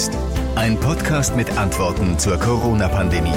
[0.00, 0.16] jetzt.
[0.54, 3.34] Ein Podcast mit Antworten zur Corona-Pandemie.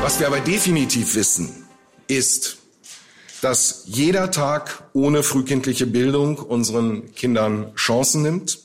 [0.00, 1.66] Was wir aber definitiv wissen,
[2.06, 2.58] ist,
[3.42, 8.60] dass jeder Tag ohne frühkindliche Bildung unseren Kindern Chancen nimmt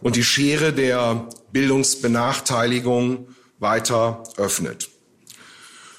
[0.00, 3.28] und die Schere der Bildungsbenachteiligung
[3.58, 4.88] weiter öffnet.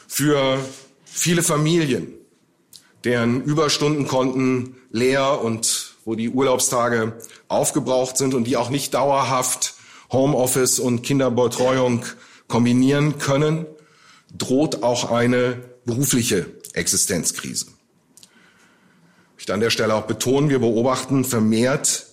[0.08, 0.60] Für
[1.04, 2.14] viele Familien,
[3.04, 5.77] deren Überstundenkonten leer und
[6.08, 7.18] wo die Urlaubstage
[7.50, 9.74] aufgebraucht sind und die auch nicht dauerhaft
[10.10, 12.06] Homeoffice und Kinderbetreuung
[12.48, 13.66] kombinieren können,
[14.34, 17.66] droht auch eine berufliche Existenzkrise.
[18.22, 22.06] Ich möchte an der Stelle auch betonen, wir beobachten vermehrt,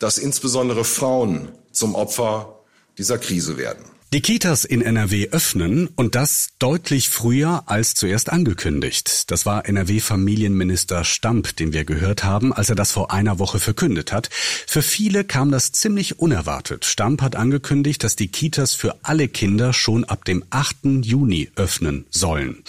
[0.00, 2.64] dass insbesondere Frauen zum Opfer
[2.98, 3.84] dieser Krise werden.
[4.16, 9.30] Die Kitas in NRW öffnen und das deutlich früher als zuerst angekündigt.
[9.30, 14.12] Das war NRW-Familienminister Stamp, den wir gehört haben, als er das vor einer Woche verkündet
[14.12, 14.30] hat.
[14.66, 16.86] Für viele kam das ziemlich unerwartet.
[16.86, 21.02] Stamp hat angekündigt, dass die Kitas für alle Kinder schon ab dem 8.
[21.02, 22.64] Juni öffnen sollen.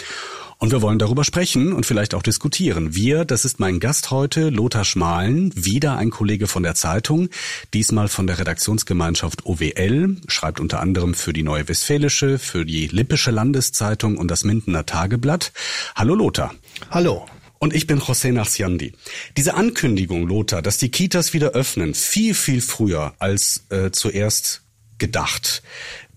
[0.60, 2.96] Und wir wollen darüber sprechen und vielleicht auch diskutieren.
[2.96, 7.30] Wir, das ist mein Gast heute, Lothar Schmalen, wieder ein Kollege von der Zeitung,
[7.76, 13.30] diesmal von der Redaktionsgemeinschaft OWL, schreibt unter anderem für die Neue Westfälische, für die Lippische
[13.30, 15.52] Landeszeitung und das Mindener Tageblatt.
[15.96, 16.56] Hallo Lothar.
[16.90, 17.28] Hallo.
[17.60, 18.94] Und ich bin José Nachsiandi.
[19.36, 24.64] Diese Ankündigung, Lothar, dass die Kitas wieder öffnen, viel, viel früher als äh, zuerst
[24.98, 25.62] gedacht.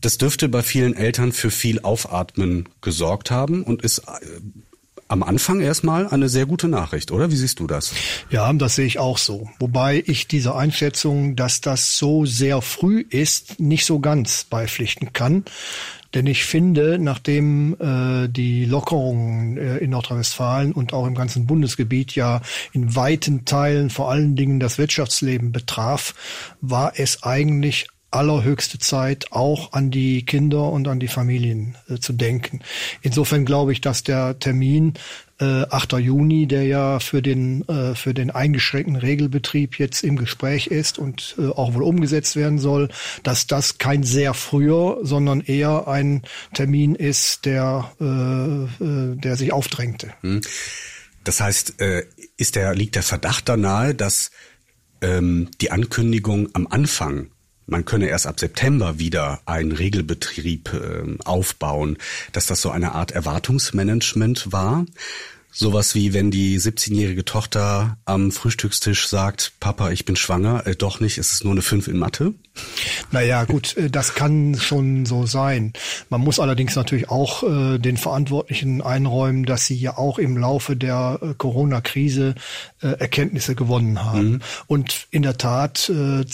[0.00, 4.40] Das dürfte bei vielen Eltern für viel Aufatmen gesorgt haben und ist äh,
[5.08, 7.32] am Anfang erstmal eine sehr gute Nachricht, oder?
[7.32, 7.92] Wie siehst du das?
[8.30, 9.50] Ja, das sehe ich auch so.
[9.58, 15.44] Wobei ich diese Einschätzung, dass das so sehr früh ist, nicht so ganz beipflichten kann.
[16.14, 22.14] Denn ich finde, nachdem äh, die Lockerungen äh, in Nordrhein-Westfalen und auch im ganzen Bundesgebiet
[22.14, 22.40] ja
[22.72, 26.14] in weiten Teilen vor allen Dingen das Wirtschaftsleben betraf,
[26.60, 32.12] war es eigentlich allerhöchste Zeit, auch an die Kinder und an die Familien äh, zu
[32.12, 32.60] denken.
[33.02, 34.94] Insofern glaube ich, dass der Termin
[35.40, 35.92] äh, 8.
[35.94, 41.36] Juni, der ja für den, äh, für den eingeschränkten Regelbetrieb jetzt im Gespräch ist und
[41.38, 42.88] äh, auch wohl umgesetzt werden soll,
[43.22, 46.22] dass das kein sehr früher, sondern eher ein
[46.54, 50.12] Termin ist, der, äh, äh, der sich aufdrängte.
[50.20, 50.40] Hm.
[51.24, 52.04] Das heißt, äh,
[52.36, 54.30] ist der, liegt der Verdacht da nahe, dass
[55.02, 57.28] ähm, die Ankündigung am Anfang
[57.70, 61.96] man könne erst ab September wieder einen Regelbetrieb äh, aufbauen,
[62.32, 64.86] dass das so eine Art Erwartungsmanagement war.
[65.52, 71.00] Sowas wie wenn die 17-jährige Tochter am Frühstückstisch sagt, Papa, ich bin schwanger, äh, doch
[71.00, 72.34] nicht, es ist nur eine 5 in Mathe.
[73.10, 75.72] Naja, gut, äh, das kann schon so sein.
[76.08, 80.76] Man muss allerdings natürlich auch äh, den Verantwortlichen einräumen, dass sie ja auch im Laufe
[80.76, 82.34] der äh, Corona-Krise
[82.82, 84.30] äh, Erkenntnisse gewonnen haben.
[84.30, 84.40] Mhm.
[84.66, 86.24] Und in der Tat äh,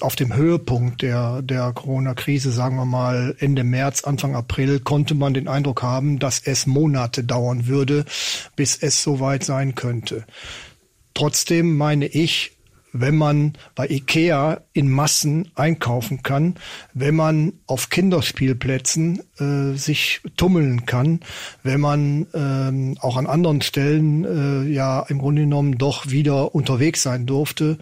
[0.00, 5.34] auf dem Höhepunkt der, der Corona-Krise, sagen wir mal Ende März, Anfang April, konnte man
[5.34, 8.04] den Eindruck haben, dass es Monate dauern würde,
[8.60, 10.26] bis es soweit sein könnte.
[11.14, 12.58] Trotzdem meine ich,
[12.92, 16.56] wenn man bei Ikea in Massen einkaufen kann,
[16.92, 21.20] wenn man auf Kinderspielplätzen äh, sich tummeln kann,
[21.62, 27.02] wenn man ähm, auch an anderen Stellen äh, ja im Grunde genommen doch wieder unterwegs
[27.02, 27.78] sein durfte,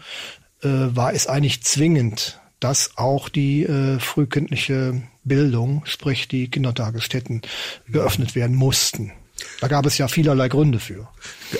[0.62, 7.42] äh, war es eigentlich zwingend, dass auch die äh, frühkindliche Bildung, sprich die Kindertagesstätten,
[7.88, 9.10] geöffnet werden mussten.
[9.60, 11.08] Da gab es ja vielerlei Gründe für.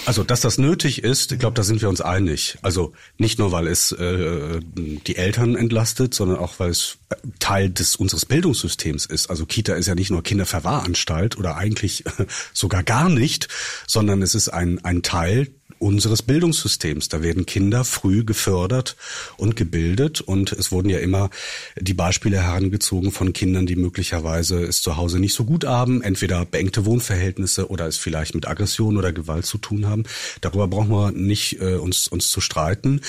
[0.07, 2.57] Also, dass das nötig ist, ich glaube, da sind wir uns einig.
[2.63, 6.99] Also nicht nur, weil es äh, die Eltern entlastet, sondern auch, weil es
[7.41, 9.31] Teil des unseres Bildungssystems ist.
[9.31, 12.05] Also Kita ist ja nicht nur Kinderverwahranstalt oder eigentlich
[12.53, 13.49] sogar gar nicht,
[13.87, 17.09] sondern es ist ein, ein Teil unseres Bildungssystems.
[17.09, 18.97] Da werden Kinder früh gefördert
[19.37, 21.31] und gebildet und es wurden ja immer
[21.79, 26.45] die Beispiele herangezogen von Kindern, die möglicherweise es zu Hause nicht so gut haben, entweder
[26.45, 30.05] beengte Wohnverhältnisse oder es vielleicht mit Aggression oder Gewalt zu tun haben.
[30.41, 33.01] Darüber brauchen wir nicht äh, uns, uns zu streiten.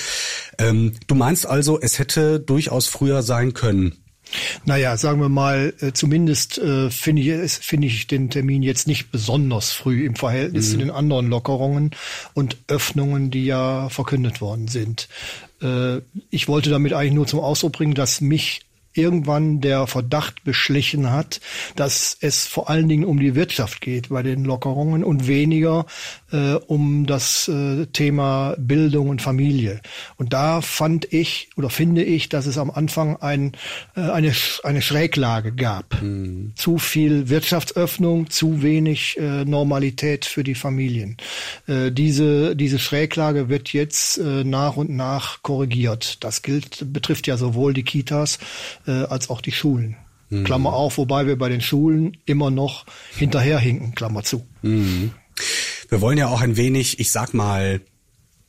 [0.58, 3.99] Ähm, du meinst also, es hätte durchaus früher sein können,
[4.64, 9.10] naja, sagen wir mal, äh, zumindest äh, finde ich, finde ich den Termin jetzt nicht
[9.10, 10.72] besonders früh im Verhältnis mhm.
[10.72, 11.90] zu den anderen Lockerungen
[12.34, 15.08] und Öffnungen, die ja verkündet worden sind.
[15.62, 15.98] Äh,
[16.30, 21.40] ich wollte damit eigentlich nur zum Ausdruck bringen, dass mich irgendwann der Verdacht beschlichen hat,
[21.76, 25.86] dass es vor allen Dingen um die Wirtschaft geht bei den Lockerungen und weniger
[26.32, 29.80] äh, um das äh, Thema Bildung und Familie.
[30.16, 33.52] Und da fand ich oder finde ich, dass es am Anfang ein,
[33.96, 34.32] äh, eine,
[34.64, 36.02] eine Schräglage gab.
[36.02, 36.52] Mhm.
[36.56, 41.16] Zu viel Wirtschaftsöffnung, zu wenig äh, Normalität für die Familien.
[41.66, 46.24] Äh, diese, diese Schräglage wird jetzt äh, nach und nach korrigiert.
[46.24, 48.38] Das gilt, betrifft ja sowohl die Kitas
[48.90, 49.96] äh, als auch die Schulen.
[50.28, 50.44] Mhm.
[50.44, 52.84] Klammer auf, wobei wir bei den Schulen immer noch
[53.16, 54.46] hinterherhinken, Klammer zu.
[54.62, 55.12] Mhm.
[55.88, 57.80] Wir wollen ja auch ein wenig, ich sag mal,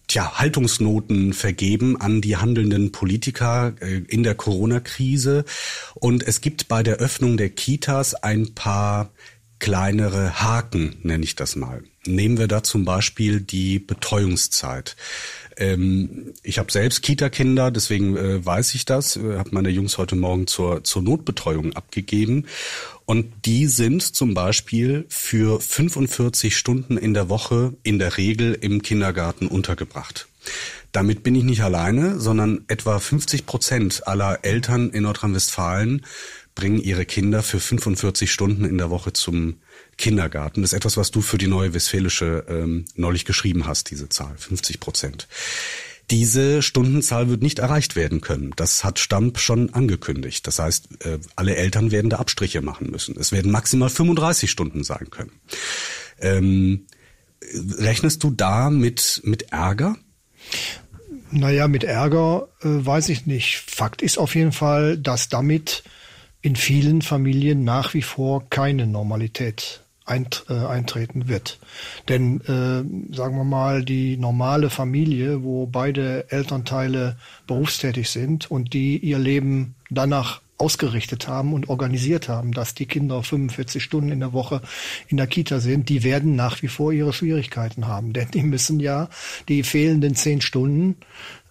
[0.07, 5.45] tja, Haltungsnoten vergeben an die handelnden Politiker äh, in der Corona-Krise.
[5.95, 9.11] Und es gibt bei der Öffnung der Kitas ein paar
[9.59, 11.83] kleinere Haken, nenne ich das mal.
[12.05, 14.95] Nehmen wir da zum Beispiel die Betreuungszeit.
[15.57, 19.17] Ähm, ich habe selbst Kita-Kinder, deswegen äh, weiß ich das.
[19.17, 22.45] Äh, habe meine Jungs heute Morgen zur, zur Notbetreuung abgegeben.
[23.05, 28.81] Und die sind zum Beispiel für 45 Stunden in der Woche in der Regel im
[28.81, 30.27] Kindergarten untergebracht.
[30.91, 36.05] Damit bin ich nicht alleine, sondern etwa 50 Prozent aller Eltern in Nordrhein-Westfalen
[36.55, 39.57] bringen ihre Kinder für 45 Stunden in der Woche zum
[39.97, 40.61] Kindergarten.
[40.61, 44.35] Das ist etwas, was du für die Neue Westfälische ähm, neulich geschrieben hast, diese Zahl,
[44.37, 45.27] 50 Prozent.
[46.09, 48.51] Diese Stundenzahl wird nicht erreicht werden können.
[48.57, 50.45] Das hat Stamp schon angekündigt.
[50.45, 53.15] Das heißt, äh, alle Eltern werden da Abstriche machen müssen.
[53.17, 55.31] Es werden maximal 35 Stunden sein können.
[56.19, 56.85] Ähm,
[57.77, 59.95] rechnest du da mit, mit Ärger?
[61.31, 63.63] Naja, mit Ärger äh, weiß ich nicht.
[63.65, 65.83] Fakt ist auf jeden Fall, dass damit
[66.41, 71.59] in vielen Familien nach wie vor keine Normalität äh, eintreten wird.
[72.09, 77.17] Denn äh, sagen wir mal, die normale Familie, wo beide Elternteile
[77.47, 83.23] berufstätig sind und die ihr Leben danach ausgerichtet haben und organisiert haben, dass die Kinder
[83.23, 84.61] 45 Stunden in der Woche
[85.07, 88.13] in der Kita sind, die werden nach wie vor ihre Schwierigkeiten haben.
[88.13, 89.09] Denn die müssen ja
[89.47, 90.97] die fehlenden zehn Stunden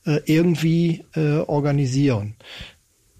[0.05, 2.37] äh, irgendwie äh, organisieren.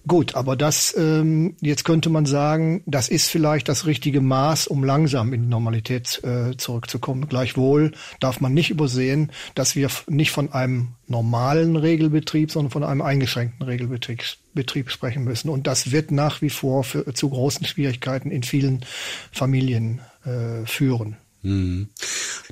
[0.07, 4.83] Gut, aber das, ähm, jetzt könnte man sagen, das ist vielleicht das richtige Maß, um
[4.83, 7.29] langsam in die Normalität äh, zurückzukommen.
[7.29, 13.03] Gleichwohl darf man nicht übersehen, dass wir nicht von einem normalen Regelbetrieb, sondern von einem
[13.03, 15.49] eingeschränkten Regelbetrieb Betrieb sprechen müssen.
[15.49, 18.85] Und das wird nach wie vor für, zu großen Schwierigkeiten in vielen
[19.31, 21.17] Familien äh, führen.
[21.43, 21.89] Hm.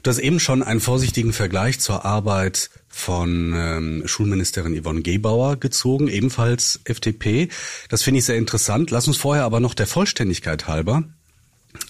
[0.02, 6.08] Du hast eben schon einen vorsichtigen Vergleich zur Arbeit von ähm, Schulministerin Yvonne Gebauer gezogen,
[6.08, 7.48] ebenfalls FDP.
[7.88, 8.90] Das finde ich sehr interessant.
[8.90, 11.04] Lass uns vorher aber noch der Vollständigkeit halber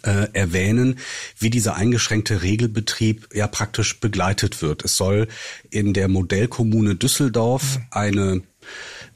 [0.02, 0.98] äh, erwähnen,
[1.38, 4.84] wie dieser eingeschränkte Regelbetrieb ja praktisch begleitet wird.
[4.84, 5.28] Es soll
[5.70, 8.42] in der Modellkommune Düsseldorf eine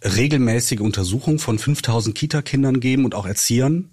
[0.02, 3.90] regelmäßige Untersuchung von 5000 Kitakindern geben und auch Erziehern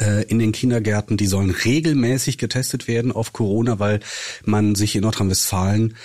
[0.00, 4.00] äh, in den Kindergärten, die sollen regelmäßig getestet werden auf Corona, weil
[4.44, 5.96] man sich in Nordrhein-Westfalen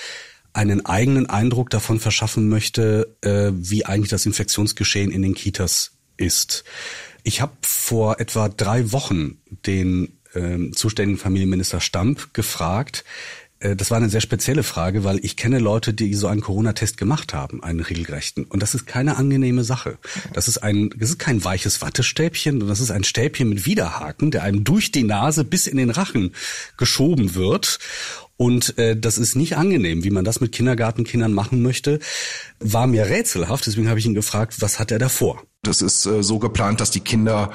[0.55, 6.63] einen eigenen Eindruck davon verschaffen möchte, äh, wie eigentlich das Infektionsgeschehen in den Kitas ist.
[7.23, 13.03] Ich habe vor etwa drei Wochen den äh, zuständigen Familienminister Stamp gefragt,
[13.59, 16.97] äh, das war eine sehr spezielle Frage, weil ich kenne Leute, die so einen Corona-Test
[16.97, 18.45] gemacht haben, einen regelgerechten.
[18.45, 19.97] Und das ist keine angenehme Sache.
[20.33, 24.31] Das ist ein, das ist kein weiches Wattestäbchen, sondern das ist ein Stäbchen mit Widerhaken,
[24.31, 26.33] der einem durch die Nase bis in den Rachen
[26.77, 27.79] geschoben wird.
[28.37, 31.99] Und äh, das ist nicht angenehm, wie man das mit Kindergartenkindern machen möchte.
[32.59, 35.41] War mir rätselhaft, deswegen habe ich ihn gefragt, was hat er davor?
[35.63, 37.51] Das ist äh, so geplant, dass die Kinder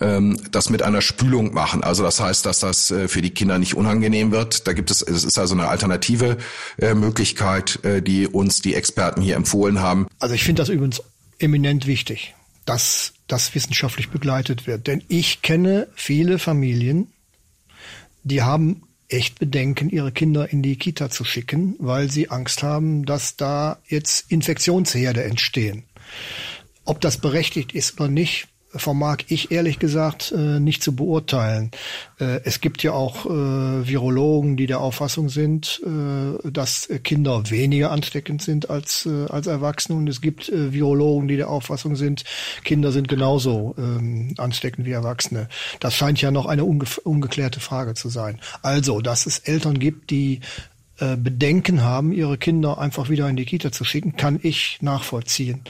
[0.00, 1.84] ähm, das mit einer Spülung machen.
[1.84, 4.66] Also das heißt, dass das äh, für die Kinder nicht unangenehm wird.
[4.66, 6.38] Da gibt es, es ist also eine alternative
[6.78, 10.06] äh, Möglichkeit, äh, die uns die Experten hier empfohlen haben.
[10.18, 11.02] Also ich finde das übrigens
[11.38, 12.34] eminent wichtig,
[12.64, 14.86] dass das wissenschaftlich begleitet wird.
[14.86, 17.12] Denn ich kenne viele Familien,
[18.24, 18.82] die haben
[19.12, 23.78] echt Bedenken, ihre Kinder in die Kita zu schicken, weil sie Angst haben, dass da
[23.86, 25.84] jetzt Infektionsherde entstehen.
[26.84, 31.70] Ob das berechtigt ist oder nicht, vermag ich ehrlich gesagt äh, nicht zu beurteilen.
[32.18, 35.80] Äh, es gibt ja auch äh, Virologen, die der Auffassung sind,
[36.44, 39.98] dass Kinder weniger ansteckend sind als, als Erwachsene.
[39.98, 42.24] Und es gibt Virologen, die der Auffassung sind,
[42.64, 45.48] Kinder sind genauso ähm, ansteckend wie Erwachsene.
[45.80, 48.40] Das scheint ja noch eine unge ungeklärte Frage zu sein.
[48.62, 50.40] Also, dass es Eltern gibt, die
[51.02, 55.62] äh, Bedenken haben, ihre Kinder einfach wieder in die Kita zu schicken, kann ich nachvollziehen.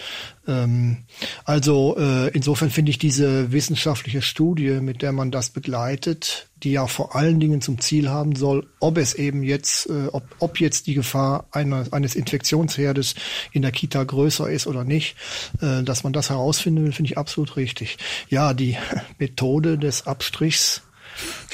[0.47, 0.99] Ähm,
[1.45, 6.87] also äh, insofern finde ich diese wissenschaftliche Studie, mit der man das begleitet, die ja
[6.87, 10.87] vor allen Dingen zum Ziel haben soll, ob es eben jetzt, äh, ob, ob jetzt
[10.87, 13.15] die Gefahr einer, eines Infektionsherdes
[13.53, 15.17] in der Kita größer ist oder nicht,
[15.62, 17.97] äh, dass man das herausfinden will, finde ich absolut richtig.
[18.29, 18.77] Ja, die
[19.19, 20.83] Methode des Abstrichs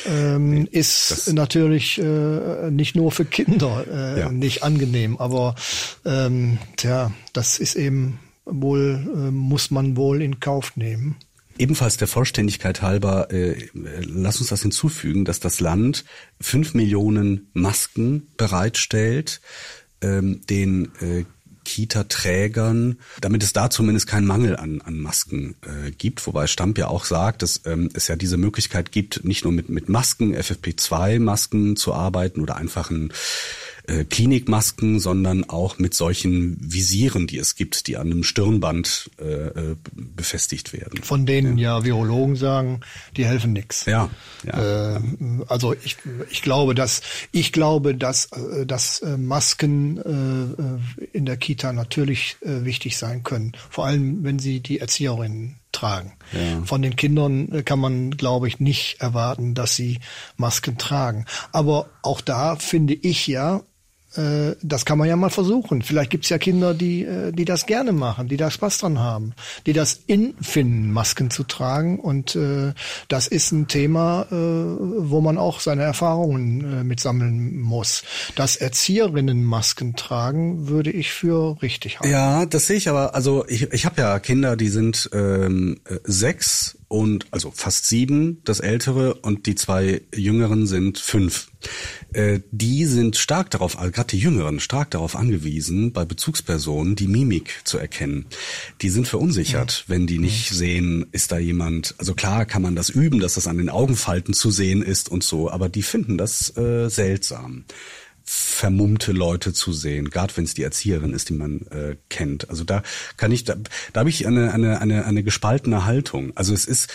[0.06, 4.28] ähm, ist das natürlich äh, nicht nur für Kinder äh, ja.
[4.30, 5.54] nicht angenehm, aber
[6.04, 11.16] ähm, tja, das ist eben wohl, äh, muss man wohl in Kauf nehmen.
[11.58, 16.04] Ebenfalls der Vollständigkeit halber, äh, lass uns das hinzufügen, dass das Land
[16.40, 19.40] fünf Millionen Masken bereitstellt,
[20.00, 21.24] ähm, den äh,
[21.68, 26.26] Kita-Trägern, damit es da zumindest keinen Mangel an, an Masken äh, gibt.
[26.26, 29.68] Wobei Stamp ja auch sagt, dass ähm, es ja diese Möglichkeit gibt, nicht nur mit,
[29.68, 33.12] mit Masken, FFP2-Masken zu arbeiten oder einfachen
[33.88, 39.24] äh, Klinikmasken, sondern auch mit solchen Visieren, die es gibt, die an einem Stirnband äh,
[39.24, 41.02] äh befestigt werden.
[41.02, 42.80] Von denen ja, ja Virologen sagen,
[43.16, 43.86] die helfen nix.
[43.86, 44.10] Ja.
[44.44, 44.96] ja.
[44.96, 45.00] Äh,
[45.48, 45.96] also ich,
[46.30, 47.02] ich glaube, dass
[47.32, 53.52] ich glaube, dass, äh, dass Masken äh, in der Kita natürlich äh, wichtig sein können.
[53.70, 56.12] Vor allem, wenn sie die Erzieherinnen tragen.
[56.32, 56.62] Ja.
[56.64, 60.00] Von den Kindern kann man, glaube ich, nicht erwarten, dass sie
[60.36, 61.26] Masken tragen.
[61.52, 63.60] Aber auch da finde ich ja, äh,
[64.14, 65.82] das kann man ja mal versuchen.
[65.82, 69.34] Vielleicht gibt's ja Kinder, die, äh, die das gerne machen, die da Spaß dran haben,
[69.66, 72.00] die das in finden, Masken zu tragen.
[72.00, 72.72] Und äh,
[73.08, 78.02] das ist ein Thema, äh, wo man auch seine Erfahrungen äh, mitsammeln muss.
[78.34, 82.12] Dass Erzieherinnen Masken tragen, würde ich für richtig halten.
[82.12, 83.14] Ja, das sehe ich aber.
[83.14, 88.40] Also ich, ich habe ja Kinder, die sind ähm, äh, sechs und also fast sieben,
[88.44, 91.48] das ältere und die zwei jüngeren sind fünf.
[92.12, 97.08] Äh, die sind stark darauf, also gerade die Jüngeren, stark darauf angewiesen, bei Bezugspersonen die
[97.08, 98.26] Mimik zu erkennen.
[98.82, 99.94] Die sind verunsichert, ja.
[99.94, 100.56] wenn die nicht ja.
[100.56, 101.94] sehen, ist da jemand.
[101.98, 105.24] Also klar kann man das üben, dass das an den Augenfalten zu sehen ist und
[105.24, 107.64] so, aber die finden das äh, seltsam
[108.30, 112.50] vermummte Leute zu sehen, gerade wenn es die Erzieherin ist, die man äh, kennt.
[112.50, 112.82] Also da
[113.16, 113.56] kann ich, da,
[113.94, 116.32] da habe ich eine, eine, eine, eine gespaltene Haltung.
[116.34, 116.90] Also es ist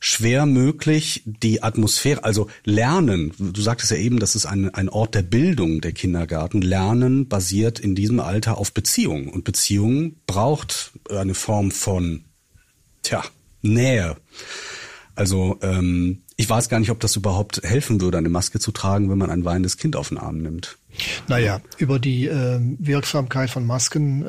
[0.00, 5.14] schwer möglich, die Atmosphäre, also Lernen, du sagtest ja eben, das ist ein, ein Ort
[5.14, 6.62] der Bildung, der Kindergarten.
[6.62, 9.28] Lernen basiert in diesem Alter auf Beziehungen.
[9.28, 12.24] Und Beziehungen braucht eine Form von,
[13.02, 13.24] tja,
[13.62, 14.16] Nähe.
[15.14, 19.10] Also ähm, ich weiß gar nicht, ob das überhaupt helfen würde, eine Maske zu tragen,
[19.10, 20.78] wenn man ein weinendes Kind auf den Arm nimmt.
[21.26, 24.22] Naja, über die äh, Wirksamkeit von Masken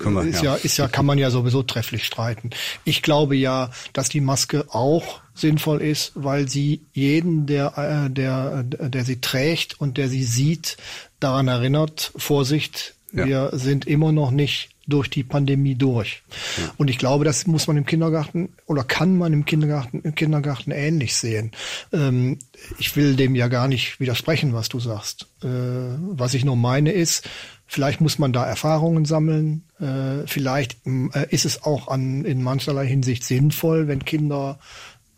[0.00, 0.56] äh, wir, ist ja.
[0.56, 2.50] ja ist ja kann man ja sowieso trefflich streiten.
[2.84, 8.64] Ich glaube ja, dass die Maske auch sinnvoll ist, weil sie jeden, der äh, der
[8.64, 10.76] der sie trägt und der sie sieht,
[11.20, 13.26] daran erinnert: Vorsicht, ja.
[13.26, 16.22] wir sind immer noch nicht durch die Pandemie durch.
[16.58, 16.72] Ja.
[16.76, 20.70] Und ich glaube, das muss man im Kindergarten oder kann man im Kindergarten, im Kindergarten
[20.70, 21.52] ähnlich sehen.
[21.92, 22.38] Ähm,
[22.78, 25.28] ich will dem ja gar nicht widersprechen, was du sagst.
[25.42, 27.28] Äh, was ich nur meine ist,
[27.66, 29.64] vielleicht muss man da Erfahrungen sammeln.
[29.80, 34.58] Äh, vielleicht äh, ist es auch an, in mancherlei Hinsicht sinnvoll, wenn Kinder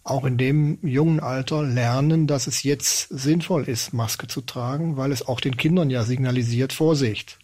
[0.04, 5.12] auch in dem jungen Alter lernen, dass es jetzt sinnvoll ist, Maske zu tragen, weil
[5.12, 7.38] es auch den Kindern ja signalisiert Vorsicht.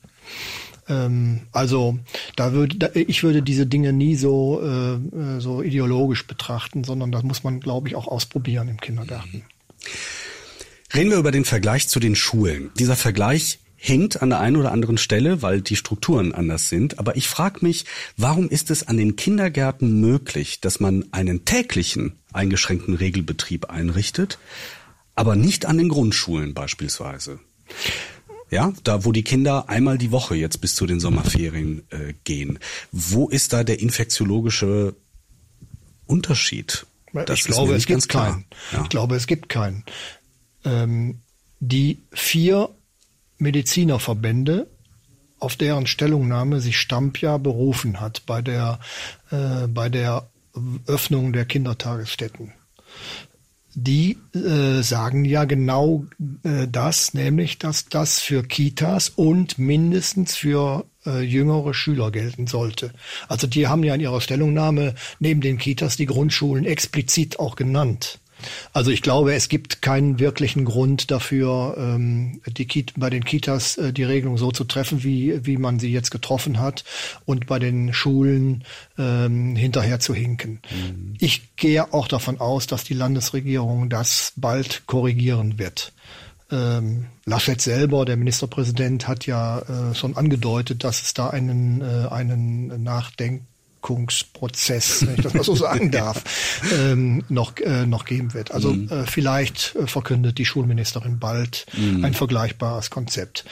[0.90, 1.98] Ähm, also
[2.36, 7.12] da würde da, ich würde diese Dinge nie so äh, äh, so ideologisch betrachten, sondern
[7.12, 9.44] das muss man, glaube ich, auch ausprobieren im Kindergarten.
[10.92, 12.70] Reden wir über den Vergleich zu den Schulen.
[12.78, 16.98] Dieser Vergleich hinkt an der einen oder anderen Stelle, weil die Strukturen anders sind.
[16.98, 22.18] Aber ich frage mich, warum ist es an den Kindergärten möglich, dass man einen täglichen
[22.32, 24.38] eingeschränkten Regelbetrieb einrichtet,
[25.14, 27.38] aber nicht an den Grundschulen beispielsweise?
[28.50, 32.58] Ja, da wo die Kinder einmal die Woche jetzt bis zu den Sommerferien äh, gehen.
[32.90, 34.94] Wo ist da der infektiologische
[36.06, 36.86] Unterschied?
[37.12, 38.44] Das ich glaube, es gibt keinen.
[38.72, 38.82] Ja.
[38.82, 39.84] Ich glaube, es gibt keinen.
[40.64, 41.20] Ähm,
[41.60, 42.70] die vier
[43.38, 44.68] Medizinerverbände,
[45.38, 48.80] auf deren Stellungnahme sich Stamp ja berufen hat bei der,
[49.30, 50.28] äh, bei der
[50.86, 52.52] Öffnung der Kindertagesstätten
[53.74, 56.06] die äh, sagen ja genau
[56.42, 62.92] äh, das, nämlich dass das für Kitas und mindestens für äh, jüngere Schüler gelten sollte.
[63.28, 68.18] Also die haben ja in ihrer Stellungnahme neben den Kitas die Grundschulen explizit auch genannt.
[68.72, 73.76] Also ich glaube, es gibt keinen wirklichen Grund dafür, ähm, die Kita, bei den Kitas
[73.76, 76.84] äh, die Regelung so zu treffen, wie, wie man sie jetzt getroffen hat
[77.24, 78.64] und bei den Schulen
[78.98, 80.60] ähm, hinterher zu hinken.
[80.70, 81.14] Mhm.
[81.18, 85.92] Ich gehe auch davon aus, dass die Landesregierung das bald korrigieren wird.
[86.52, 92.08] Ähm, Laschet selber, der Ministerpräsident, hat ja äh, schon angedeutet, dass es da einen, äh,
[92.08, 93.42] einen Nachdenk
[93.80, 98.50] Wirkungsprozess, wenn ich das mal so sagen darf, ähm, noch, äh, noch geben wird.
[98.50, 98.88] Also mhm.
[98.88, 102.04] äh, vielleicht äh, verkündet die Schulministerin bald mhm.
[102.04, 103.44] ein vergleichbares Konzept.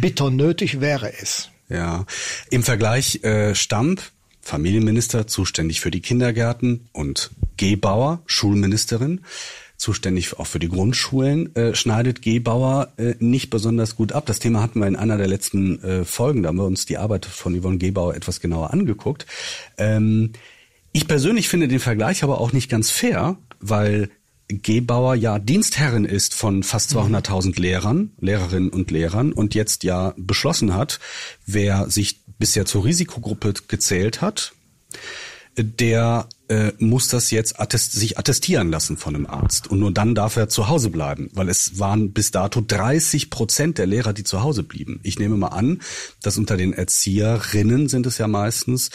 [0.00, 1.50] Bitter nötig wäre es.
[1.68, 2.04] Ja,
[2.50, 4.02] im Vergleich äh, Stamp,
[4.40, 7.30] Familienminister, zuständig für die Kindergärten und
[7.60, 9.20] Gebauer, Schulministerin,
[9.76, 14.24] zuständig auch für die Grundschulen, äh, schneidet Gebauer äh, nicht besonders gut ab.
[14.24, 16.96] Das Thema hatten wir in einer der letzten äh, Folgen, da haben wir uns die
[16.96, 19.26] Arbeit von Yvonne Gebauer etwas genauer angeguckt.
[19.76, 20.32] Ähm,
[20.92, 24.08] ich persönlich finde den Vergleich aber auch nicht ganz fair, weil
[24.48, 27.52] Gebauer ja Dienstherrin ist von fast 200.000 mhm.
[27.62, 30.98] Lehrern, Lehrerinnen und Lehrern und jetzt ja beschlossen hat,
[31.44, 34.52] wer sich bisher zur Risikogruppe gezählt hat,
[35.56, 39.68] der äh, muss das jetzt attest sich attestieren lassen von einem Arzt.
[39.68, 43.78] Und nur dann darf er zu Hause bleiben, weil es waren bis dato 30 Prozent
[43.78, 45.00] der Lehrer, die zu Hause blieben.
[45.02, 45.80] Ich nehme mal an,
[46.22, 48.90] dass unter den Erzieherinnen sind es ja meistens,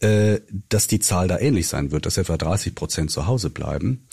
[0.00, 4.06] äh, dass die Zahl da ähnlich sein wird, dass etwa 30 Prozent zu Hause bleiben.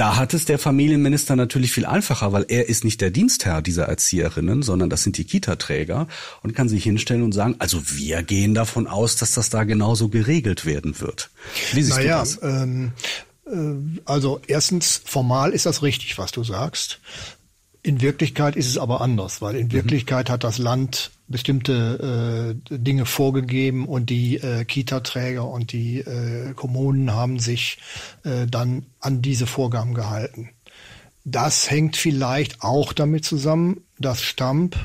[0.00, 3.84] Da hat es der Familienminister natürlich viel einfacher, weil er ist nicht der Dienstherr dieser
[3.84, 6.08] Erzieherinnen, sondern das sind die Kita-Träger
[6.42, 10.08] und kann sich hinstellen und sagen, also wir gehen davon aus, dass das da genauso
[10.08, 11.28] geregelt werden wird.
[11.74, 12.38] Wie siehst naja, du das?
[12.42, 12.92] Ähm,
[13.44, 16.98] äh, also erstens, formal ist das richtig, was du sagst.
[17.82, 19.72] In Wirklichkeit ist es aber anders, weil in mhm.
[19.72, 26.52] Wirklichkeit hat das Land bestimmte äh, Dinge vorgegeben und die äh, Kita-Träger und die äh,
[26.54, 27.78] Kommunen haben sich
[28.24, 30.50] äh, dann an diese Vorgaben gehalten.
[31.24, 34.76] Das hängt vielleicht auch damit zusammen, dass Stamp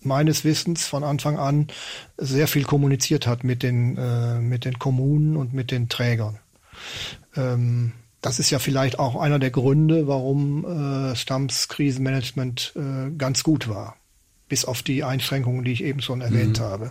[0.00, 1.68] meines Wissens von Anfang an
[2.16, 6.38] sehr viel kommuniziert hat mit den, äh, mit den Kommunen und mit den Trägern.
[7.36, 10.64] Ähm, das ist ja vielleicht auch einer der Gründe, warum
[11.10, 13.96] äh, Stamps Krisenmanagement äh, ganz gut war
[14.48, 16.64] bis auf die Einschränkungen, die ich eben schon erwähnt mhm.
[16.64, 16.90] habe.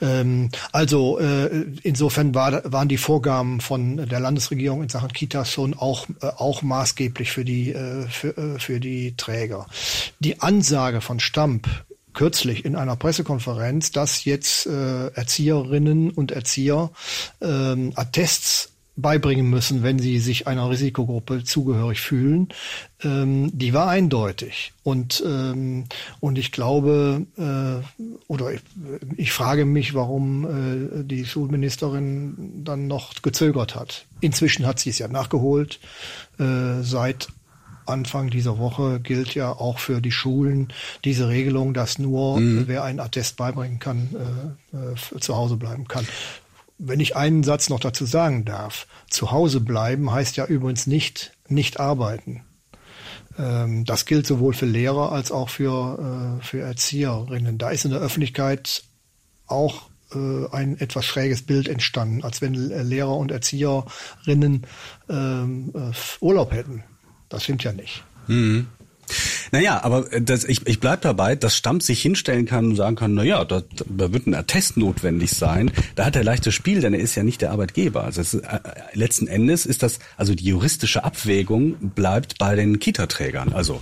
[0.00, 5.74] Ähm, also äh, insofern war, waren die Vorgaben von der Landesregierung in Sachen Kitas schon
[5.74, 9.66] auch, äh, auch maßgeblich für die, äh, für, äh, für die Träger.
[10.20, 11.68] Die Ansage von Stamp
[12.12, 16.90] kürzlich in einer Pressekonferenz, dass jetzt äh, Erzieherinnen und Erzieher
[17.40, 22.48] ähm, Attests beibringen müssen, wenn sie sich einer Risikogruppe zugehörig fühlen,
[23.02, 24.72] ähm, die war eindeutig.
[24.84, 25.84] Und, ähm,
[26.20, 28.60] und ich glaube, äh, oder ich,
[29.16, 34.06] ich, frage mich, warum äh, die Schulministerin dann noch gezögert hat.
[34.20, 35.80] Inzwischen hat sie es ja nachgeholt.
[36.38, 37.28] Äh, seit
[37.86, 40.68] Anfang dieser Woche gilt ja auch für die Schulen
[41.04, 42.64] diese Regelung, dass nur mhm.
[42.66, 44.08] wer einen Attest beibringen kann,
[44.72, 46.06] äh, äh, zu Hause bleiben kann.
[46.78, 51.32] Wenn ich einen Satz noch dazu sagen darf, zu Hause bleiben heißt ja übrigens nicht
[51.48, 52.42] nicht arbeiten.
[53.38, 57.58] Ähm, das gilt sowohl für Lehrer als auch für, äh, für Erzieherinnen.
[57.58, 58.84] Da ist in der Öffentlichkeit
[59.46, 64.66] auch äh, ein etwas schräges Bild entstanden, als wenn Lehrer und Erzieherinnen
[65.08, 66.84] ähm, äh, Urlaub hätten.
[67.28, 68.04] Das stimmt ja nicht.
[68.28, 68.68] Mhm.
[69.54, 72.96] Naja, aber äh, das, ich, ich bleib dabei, dass Stamp sich hinstellen kann und sagen
[72.96, 75.70] kann, naja, da, da wird ein Attest notwendig sein.
[75.94, 78.02] Da hat er leichtes Spiel, denn er ist ja nicht der Arbeitgeber.
[78.02, 78.58] Also ist, äh,
[78.94, 83.80] letzten Endes ist das, also die juristische Abwägung bleibt bei den Kita-Trägern, also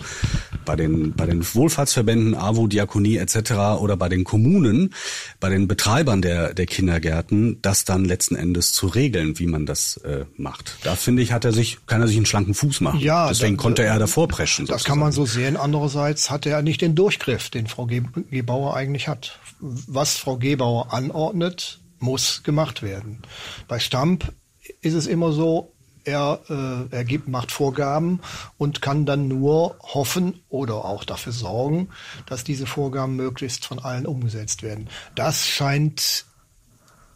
[0.64, 3.53] bei den, bei den Wohlfahrtsverbänden, AWO, Diakonie etc.
[3.81, 4.94] oder bei den Kommunen,
[5.40, 9.96] bei den Betreibern der, der Kindergärten, das dann letzten Endes zu regeln, wie man das
[9.98, 10.77] äh, macht.
[10.83, 13.01] Da finde ich, hat er sich, kann er sich einen schlanken Fuß machen.
[13.01, 14.66] Ja, Deswegen da, konnte er davor preschen.
[14.66, 15.57] Das kann man so sehen.
[15.57, 19.38] Andererseits hat er nicht den Durchgriff, den Frau Gebauer eigentlich hat.
[19.61, 23.22] Was Frau Gebauer anordnet, muss gemacht werden.
[23.68, 24.33] Bei Stamp
[24.81, 25.72] ist es immer so,
[26.05, 28.21] er, äh, er gibt, macht Vorgaben
[28.59, 31.88] und kann dann nur hoffen oder auch dafür sorgen,
[32.27, 34.88] dass diese Vorgaben möglichst von allen umgesetzt werden.
[35.15, 36.25] Das scheint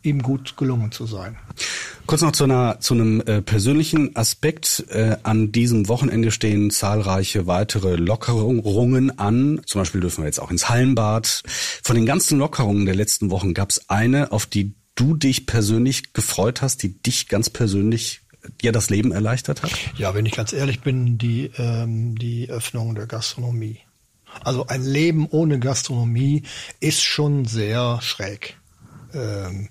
[0.07, 1.37] ihm gut gelungen zu sein.
[2.07, 4.85] Kurz noch zu, einer, zu einem äh, persönlichen Aspekt.
[4.89, 9.61] Äh, an diesem Wochenende stehen zahlreiche weitere Lockerungen an.
[9.67, 11.43] Zum Beispiel dürfen wir jetzt auch ins Hallenbad.
[11.83, 16.13] Von den ganzen Lockerungen der letzten Wochen gab es eine, auf die du dich persönlich
[16.13, 18.23] gefreut hast, die dich ganz persönlich
[18.63, 19.73] dir das Leben erleichtert hat?
[19.97, 23.81] Ja, wenn ich ganz ehrlich bin, die, ähm, die Öffnung der Gastronomie.
[24.45, 26.43] Also ein Leben ohne Gastronomie
[26.81, 28.59] ist schon sehr schräg.
[29.15, 29.69] Ähm,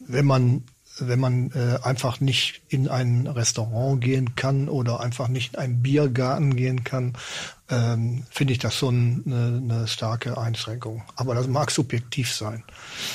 [0.00, 0.64] wenn man
[1.00, 5.82] wenn man äh, einfach nicht in ein Restaurant gehen kann oder einfach nicht in einen
[5.82, 7.14] Biergarten gehen kann,
[7.70, 11.02] ähm, finde ich das schon eine, eine starke Einschränkung.
[11.16, 12.64] Aber das mag subjektiv sein.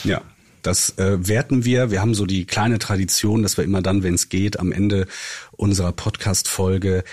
[0.03, 0.21] Ja.
[0.65, 1.91] Das äh, werten wir.
[1.91, 5.05] Wir haben so die kleine Tradition, dass wir immer dann, wenn es geht, am Ende
[5.51, 7.03] unserer Podcast-Folge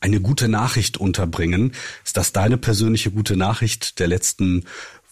[0.00, 1.72] eine gute Nachricht unterbringen.
[2.04, 4.64] Ist das deine persönliche gute Nachricht der letzten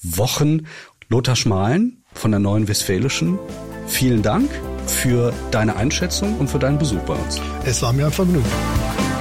[0.03, 0.67] Wochen?
[1.09, 3.39] Lothar Schmalen von der Neuen Westfälischen,
[3.87, 4.51] vielen Dank
[4.87, 7.41] für deine Einschätzung und für deinen Besuch bei uns.
[7.65, 9.14] Es war mir ein Vergnügen.